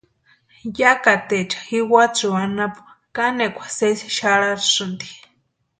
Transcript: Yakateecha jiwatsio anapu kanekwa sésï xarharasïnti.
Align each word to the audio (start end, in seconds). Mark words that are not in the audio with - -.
Yakateecha 0.79 1.59
jiwatsio 1.69 2.31
anapu 2.43 2.81
kanekwa 3.15 3.67
sésï 3.77 4.07
xarharasïnti. 4.17 5.09